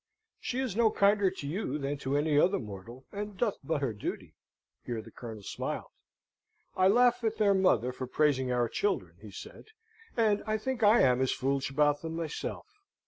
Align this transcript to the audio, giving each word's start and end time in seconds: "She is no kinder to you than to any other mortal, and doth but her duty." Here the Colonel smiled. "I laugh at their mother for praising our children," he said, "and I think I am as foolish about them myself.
"She 0.39 0.57
is 0.57 0.75
no 0.75 0.89
kinder 0.89 1.29
to 1.29 1.47
you 1.47 1.77
than 1.77 1.95
to 1.99 2.17
any 2.17 2.35
other 2.35 2.57
mortal, 2.57 3.05
and 3.11 3.37
doth 3.37 3.59
but 3.63 3.81
her 3.83 3.93
duty." 3.93 4.33
Here 4.83 4.99
the 4.99 5.11
Colonel 5.11 5.43
smiled. 5.43 5.91
"I 6.75 6.87
laugh 6.87 7.23
at 7.23 7.37
their 7.37 7.53
mother 7.53 7.91
for 7.91 8.07
praising 8.07 8.51
our 8.51 8.67
children," 8.67 9.17
he 9.21 9.29
said, 9.29 9.65
"and 10.17 10.41
I 10.47 10.57
think 10.57 10.81
I 10.81 11.01
am 11.01 11.21
as 11.21 11.31
foolish 11.31 11.69
about 11.69 12.01
them 12.01 12.15
myself. 12.15 12.65